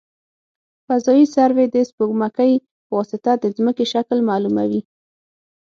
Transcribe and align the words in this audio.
فضايي 0.89 1.25
سروې 1.35 1.65
د 1.69 1.75
سپوږمکۍ 1.89 2.51
په 2.85 2.91
واسطه 2.97 3.31
د 3.37 3.45
ځمکې 3.57 3.85
شکل 3.93 4.17
معلوموي 4.29 4.81